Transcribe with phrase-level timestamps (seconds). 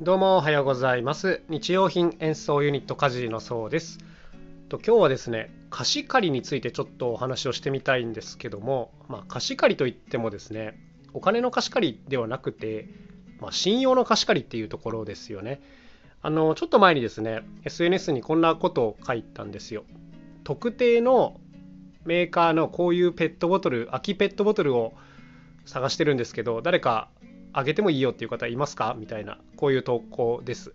[0.00, 1.40] どうもおはようございます。
[1.48, 3.98] 日用品演奏ユニットカジのそうです。
[4.68, 10.80] と今日はですね貸し借りについてちょっとお話をしてみたいんですけども、まあ、貸し借りといってもですね
[11.12, 12.88] お金の貸し借りではなくて、
[13.40, 15.62] まあ、信用の貸し借りっていうところですよね。
[16.22, 19.84] あのちょっと前にですね SNS にこんなことを書いたんですよ。
[20.42, 21.40] 特定の
[22.04, 24.94] メーカーのこういうペットボトル空きペットボトルを
[25.66, 27.08] 探してるんですけど誰か
[27.54, 28.94] あげてもいいよっていう方いますか？
[28.98, 30.74] みたいなこういう投稿です。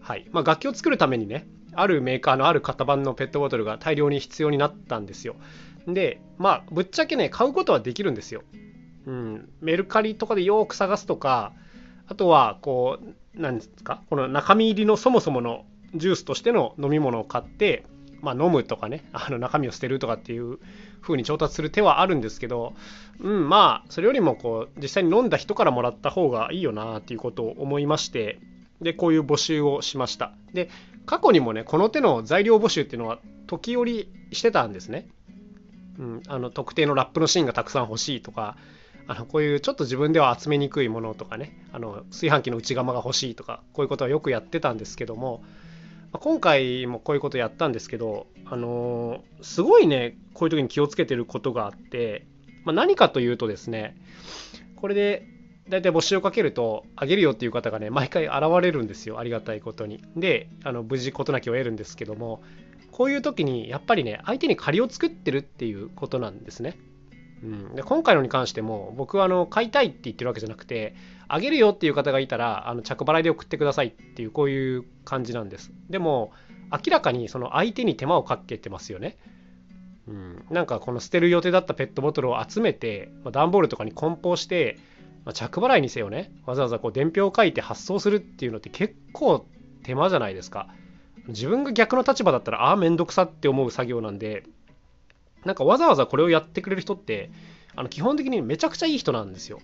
[0.00, 5.36] はいまあ、楽器を作るためにねあるメーカーのある型番のペットボトルが大量に必要になったんですよ。
[5.86, 8.42] でまあぶっちゃけね買うことはできるんですよ。
[9.06, 11.52] うん、メルカリとかでよく探すとか
[12.06, 14.02] あとはこう何ですか？
[14.08, 15.64] この中身入りのそもそもの
[15.94, 17.84] ジュースとしての飲み物を買って
[18.22, 20.58] まあ、飲むとかね あの中身を捨てるとかっていう
[21.02, 22.74] 風に調達する手はあるんですけど、
[23.20, 28.38] うん、まあそれよりもこう実際に飲んだ人からもらった方がいいよなっていうことを思いまして
[28.80, 30.32] でこういう募集をしました。
[30.54, 30.70] で
[31.04, 35.08] 過去にもねこの手の材料募集っていうのは時折してたんですね、
[35.98, 38.56] うん、あの特定のラップの芯がたくさん欲しいとか
[39.08, 45.42] あのこういうちょっと自分では集めにくいものとかねあの炊飯器の内釜が欲しいとかこういうことはよくやってたんですけども
[46.12, 52.26] ま今回もこういうことやったんですけど、あのー、すごいね、こういう時に気をつけてることがあって、
[52.64, 53.96] まあ、何かというとですね、
[54.76, 55.26] これで
[55.68, 60.02] 大体募集をかけると、あげるよっていう方がね、毎回現れるんですよ、ありがたいことに。
[60.16, 62.42] で、あの無事事なきを得るんですけども、
[62.90, 66.76] こういう時にやっぱりね、相手に借りを作ってるっていうことなんですね。
[67.42, 70.94] うん、で今回のに関しても僕はあの買いたいって言ってるわけじゃなくて
[71.26, 75.72] あげるよっていう方がいたらあの着払いで送ってくださいっていうこういう感じなんです。
[75.90, 76.32] でも
[76.70, 79.18] 明らかにその相手に手間をかけてますよね、
[80.08, 84.78] うん、なんかこの捨てる予定だったペットボトルを集めて、まあ、段ボールとかに梱包して、
[85.24, 86.32] まあ、着払いにせよね。
[86.46, 89.46] わざわざこう伝票を書いて発送するっていうのって結構
[89.82, 90.68] 手間じゃないですか。
[91.28, 94.44] 自分が逆の立場だったらああめんどくさって思う作業なんで
[95.44, 97.30] なんかわざわざこれをやってくれる人って
[97.74, 99.60] あの基本的にめちゃくちゃいい人なんですよ。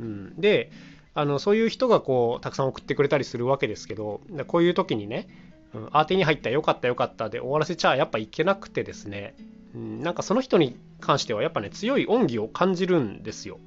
[0.00, 0.70] うん、で
[1.14, 5.28] あのそういう人がこうたくさん送ってくれたりするわけですけどこういう時にね、
[5.74, 9.34] うん、あ手に入ったよかったよかったで終わらせちゃやっぱいけなくてですね、
[9.74, 13.58] うん、なんかその人に関してはやっぱね強い恩義を感じるんですよ。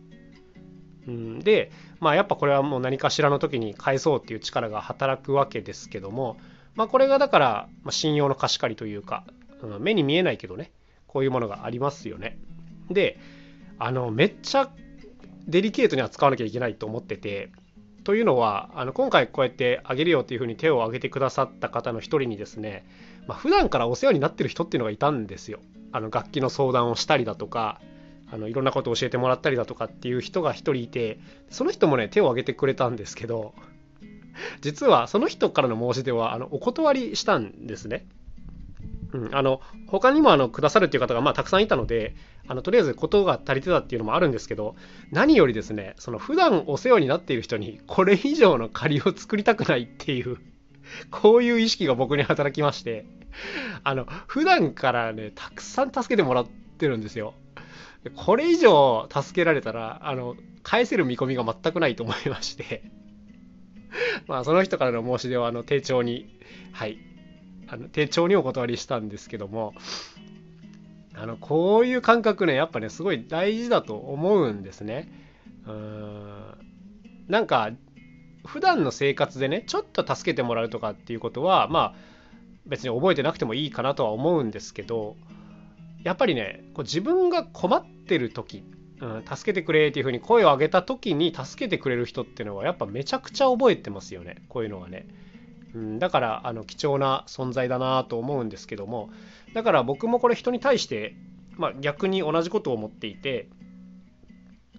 [1.08, 6.38] うん、でまあやっぱこれはもう何かしらの時に返そうっていう力が働くわけですけども
[6.76, 9.26] まあこれがだから、まあ、信用の貸し借りというか、
[9.62, 10.72] うん、目に見えないけどね
[11.12, 12.38] こういうものがありますよね。
[12.90, 13.20] で
[13.80, 14.72] あのめっちゃ
[15.48, 17.52] デリケートに扱わなきゃいけないと思ってて
[18.04, 22.86] というのはあの今回こうやってあげるよっていうふうに手を挙げてくださった方の一人にですね、
[23.28, 25.60] まあ、普段からお世話になってる人っていうのがいたんですよ。
[25.92, 27.82] あの楽器の相談をしたりだとか
[28.32, 33.54] あのいろんなことを教えてもらったりだとかっていう人が一人いてその人もね手を挙げてくれたんですけど
[34.62, 38.06] 実はその人からの申し出はあのお断りしたんですね。
[39.14, 42.16] うん、あの他にもあのくださるっていう方がまあたくさんいたので
[42.48, 44.76] あのとりあえずことが足りてたっていうのもあるんですけど
[45.12, 50.38] 何よりですねその普段お世話になっている人にこれ以上の借りを作りたくないっていう
[51.10, 53.06] こういう意識が僕に働きまして
[53.84, 57.34] あの普段からねたくさん助けてもらってるんですよ。
[58.16, 62.84] これ以上助けられたらあの返せる見込みが全くないと思いまして。
[64.28, 66.40] まあその人からの申し出はあの丁重に
[66.72, 66.98] はい
[67.72, 69.74] あの丁重にお断りしたんですけども
[71.16, 75.10] あのこういう感覚ねやっぱねすごい大事だと思うんですね。
[75.66, 76.54] うん
[77.30, 77.72] なんか
[78.46, 81.96] 普段の生活でねちょっと助けてもらうとかっていうことはまあ
[82.66, 85.16] 別に覚えてなくてもいいかなとは思うんですけど
[86.04, 88.66] やっぱりねこう自分が困ってる時、
[89.00, 95.08] うん、助けてくれっていうふうに声を上げた時に助けてくれる人っていうのはやっぱめちゃくちゃ覚えてますよねこういうのはね。
[95.74, 99.10] うん、だからあの貴重な存在だなと思うんですけども
[99.54, 101.16] だから僕もこれ人に対して、
[101.58, 103.50] まあ、逆に同じことを思っていて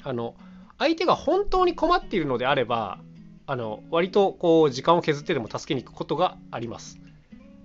[0.02, 0.34] あの
[0.78, 2.98] 相手が本当に困っているのであれば
[3.46, 6.98] あの割とこう時間を削ってでも助けに行くことがあります。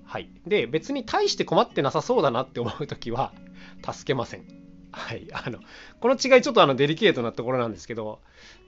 [0.06, 3.34] はい、で別に大して困ってなさそうだなって思う時は
[3.84, 4.46] 助けません。
[4.92, 5.60] はい、あの
[6.00, 8.20] この違いちょっとあのデリケートなところなんですけど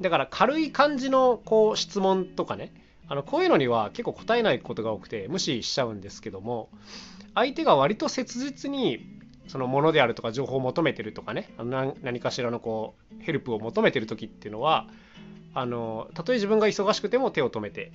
[0.01, 2.73] だから軽い感じのこう質問とかね
[3.09, 6.69] あのこういうのには結構答えないことが多くて無視しちゃうんですけども
[7.33, 11.49] 相手が割と切実にそのものであるとか情報を求めてるとかね
[12.03, 14.87] 何かしらのこうヘルプを求めてる時っていうのは
[15.55, 17.91] あのたとえ自分が忙しくても手を止めて、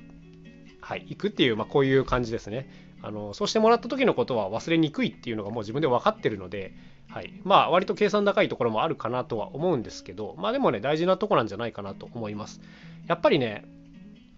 [0.80, 2.68] はい、行くっていう、まあ、こういう感じですね。
[3.00, 6.72] あのそうしてもらった時のことは忘れにくいっていうのがもう自分で分かってるので、
[7.08, 12.62] はい、まあ割と計算高いところもあるかなとは思うんですけどまあでもね大事なとこなんじゃないかなと思います。
[13.06, 13.66] やっぱりね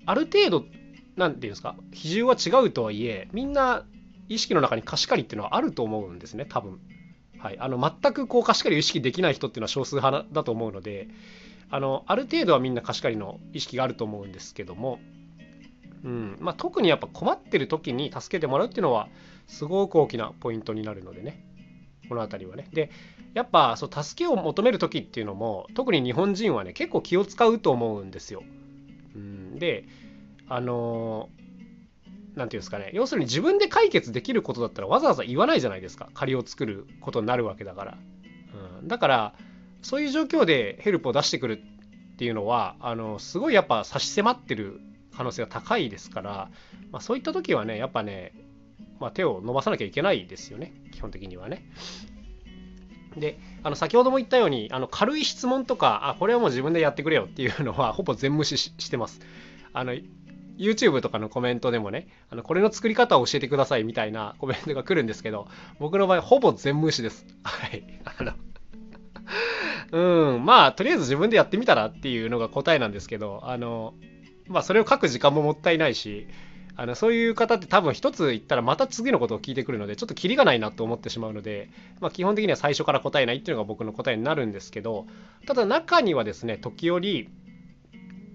[0.06, 0.64] ある程度
[1.16, 3.84] 何て言うんですか比重は違うとはいえみんな
[4.28, 6.80] 意識の中に貸し借りっていうのはあると思うんですね多分。
[7.38, 11.06] はい、あの全くこう貸し借りを意識できない人っていうのは少数派だと思うので
[11.70, 14.98] あのある程度はみんな貸し借りの意識があると思うんですけども、
[16.02, 19.08] うんまあ、特にやっぱ困ってる時に助けてもらうっていうのは
[19.46, 21.44] すごく大きなポイントになるのでね
[22.08, 22.68] この辺りはね。
[22.72, 22.90] で
[23.34, 28.42] やっぱそう助けを求める時っていうのも特に日本人はね結構気を使うと思うんですよ。
[29.16, 29.84] うん、で
[30.48, 31.28] あの
[32.36, 32.90] 何て言うんですかね。
[32.92, 36.10] 要するに自分で解決できることだったらわざわざ言わないじゃないですか。
[36.14, 37.98] 借りを作ることになるわけだから。
[38.80, 39.34] うん、だから
[39.82, 41.62] そういう状況でヘルプを出してくる
[42.14, 44.80] っていうのはあのすごいやっぱ差し迫ってる
[45.16, 46.50] 可能性が高いですから、
[46.92, 48.32] まあ、そういった時はねやっぱね、
[49.00, 50.74] まあ、手を伸ばさなきゃいけないですよね。
[50.92, 51.64] 基本的にはね。
[53.16, 59.20] であの先ほども言ったようにあの軽い質問とかあこれはもう自分でやってくれよっていうのはほぼ全無視してます。
[59.72, 59.94] あの
[60.58, 65.48] YouTube とかのコメントでもねあのこれの作り方を教えてくださいみたいな コメントが来るんですけど
[65.78, 67.26] 僕の場合ほぼ全無視です。
[67.42, 67.84] はい。
[68.04, 68.32] あの
[69.92, 73.94] うん、まあ、とりあえず自分でやってみたらっていうのが答えなんですけど、あの、
[74.46, 76.28] まあ、それを書く時間ももったいないし、
[76.76, 81.70] あのそういう方って多分一つ言ったらまた次のことを聞いてくるのでちょっとキリがないなと思ってしまうので、
[82.00, 85.06] まあ、基本的には最初から答えないっていうのが僕の答えになるんですけど
[85.46, 87.31] ただ中にはですね時折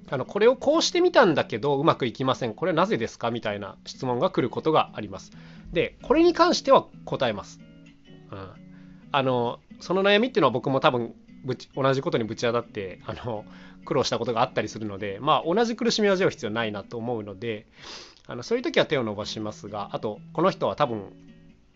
[0.09, 2.53] あのこれをこうしてみたんだけどうまくいきません。
[2.53, 5.31] これはなぜですかみたいな質問が来ることがあります。
[5.71, 7.59] でこれに関しては答えます、
[8.31, 8.49] うん、
[9.11, 11.13] あのその悩みっていうのは僕も多分
[11.45, 13.45] ぶち同じことにぶち当たってあの
[13.85, 17.65] 苦労したことがあったりするのでまあ同じ苦しみを味わう必要ないなと思うので
[18.27, 21.13] あのそういう時は手を伸ばしますがあとこの人は多分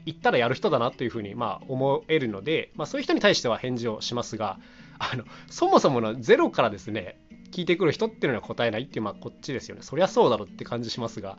[0.06, 4.60] 言ったらやる人だなというふうにまあ思えるので、まあ、そういう人に対しては返事をしますが
[5.00, 7.20] あのそもそものゼロからですね
[7.52, 11.38] 聞いてくる人っていうのは答えないっていうまあこっちですよねそりゃそうだろうって感じしますが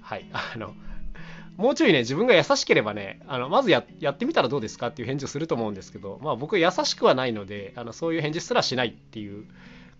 [0.00, 0.74] はいあの
[1.56, 9.46] もうちょいね、自分が優しければね、あのまずやってみたらどうですかっていう返事をすると思うんですけど、まあ僕優しくはないので、あのそういう返事すらしないっていう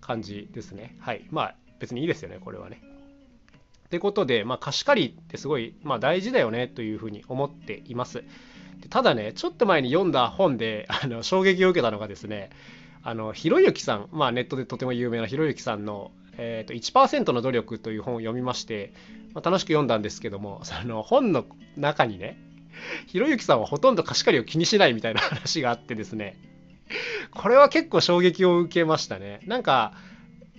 [0.01, 0.97] 感じですね。
[0.99, 1.25] はい。
[1.31, 2.83] まあ別にいいですよね、これはね。
[3.95, 8.25] ってことで、まあ、貸し借りってすごい、まあ、大事だよねというふうに思っています。
[8.91, 12.51] ただね、ちょっと前に読んだ本であの衝撃を受けたのがですね、
[13.05, 18.93] あのひろゆきさん、まあ、ネットでとても有名なひろゆきさんのえーと、1%の努力という本を読みまして、
[19.35, 21.45] まあ、楽しく読んだんですけどもその本の
[21.77, 22.37] 中にね
[23.07, 26.37] ひろゆきさんはほとんど貸し借りを気にしないみたいな話があってですね
[27.31, 29.93] これは結構衝撃を受けましたねなんか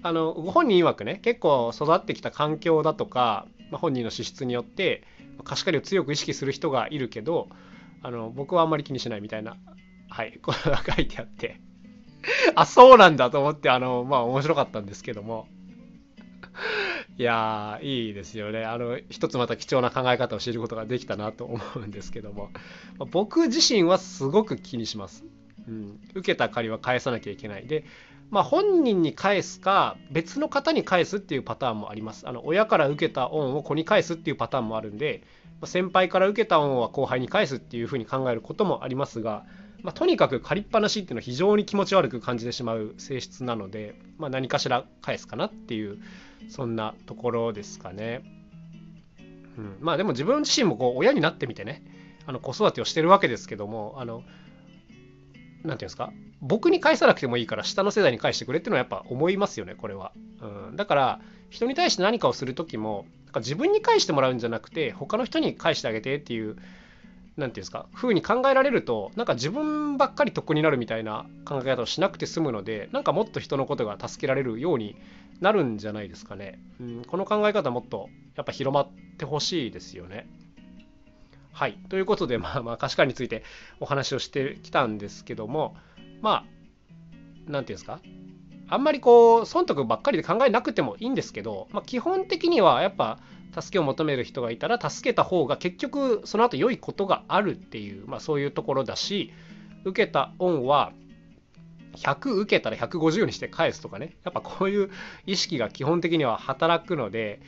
[0.06, 5.02] あのご本人曰くね結構育ってきた環境だとか、まあ、本人の資質によって
[5.44, 7.50] 貸し借りを強く意識する人がいるけど
[8.04, 9.58] あの僕はあんまり気にしないみたいな
[10.12, 11.60] はいこれが書いてあって
[12.54, 15.48] あそうなんだと思ってあのまあ面白かったんですけども
[17.18, 18.66] いや、いいですよね。
[18.66, 22.50] あの、一つまた貴重な考え方を知ることができたなと思うんですけども
[22.98, 25.24] ま、僕自身はすごく気にします。
[25.68, 27.68] うん、受けた借りは返さなきゃいけない。
[27.68, 27.86] で、
[28.32, 32.28] まあ、本人に返すか、別の方に返すっていうパターンもあります。
[32.28, 35.24] あの親から受けた恩を子に返すっていうパターンもあるんで、
[35.62, 39.46] ま先輩から受けた恩は後輩に返すっていうふうに考えることもありますが、
[39.84, 46.00] まあ、とにかく借りっぱなしっていうのは非常に気持ち悪く感じてしまう性質なので、まあ、何かしら返すかなっていう
[46.50, 48.24] そんなところですかね。
[49.58, 51.84] うん、まあでも自分自身もこう親になってみてね
[52.26, 54.24] あの子育てをしてるわけですけどもあの
[55.66, 61.20] 何て言うんですか僕に返さなくてもいいから下の世代に返してくれっていうのはやっぱ思いますよねこれは、うん、だから
[61.50, 66.62] 人に対して何かをする時もなんか自分に返してもらうんじゃなくて他の人に返してあげてっていう何て
[67.38, 74.96] 言うんですか風に考えられるとなんか自分ばっかり得になるみたいな考え方をしなくて済むのでなんかもっと人のことが助けられるように
[75.42, 76.60] なるんじゃないですかね。
[76.80, 80.28] うん、この考え方もっとやっぱ広まってほしいですよね。
[81.56, 81.78] はい。
[81.88, 83.44] ということで、まあまあ、貸し借りについて
[83.80, 85.78] お話をしてきたんですけども、
[86.22, 86.46] まあ、
[87.48, 88.02] 何て言うんですか？
[88.68, 93.20] あんまりこう、損得ばっかりで考えなくてもいいんですけど、まあ、基本的にはやっぱ、
[93.54, 99.32] 助けを求める人がいたら助けた方が結局その後良いことがあるっていう、まあ、そういうところだし
[99.86, 100.92] 受けた恩は
[101.96, 104.90] 100受けたら150にして返すとかねやっぱこういう
[105.26, 107.40] 意識が基本的には働くので、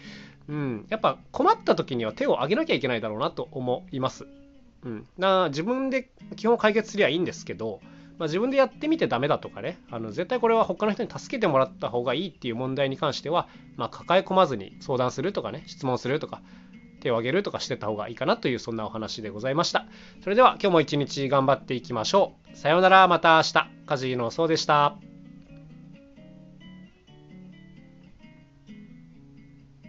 [0.49, 4.27] うん、やっぱ困った時には手を挙げなきゃいけないだろうなと思います。
[4.83, 7.81] うん、な自分で基本解決すりゃいいんですけど、
[8.19, 16.41] まあ、自分でやってみてダメだとかねあの絶対これは他の人に助けてもらった方がいいっていう問題に関しては、まあ、抱え込まずに相談するとかね質問するとか
[16.99, 19.85] 手を挙げるとかしてた方がいいかなというそんなお話でございました。
[20.23, 22.57] それでは今日も一日頑張っていきましょう。
[22.57, 23.69] さようなら、また明日。
[23.85, 24.97] カジノそうでした。